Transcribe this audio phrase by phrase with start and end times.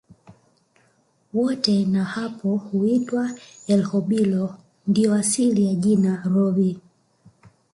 [1.33, 3.29] Wote na hapo huitwa
[3.67, 6.79] Erhobilo ndio asili ya jina Rhobi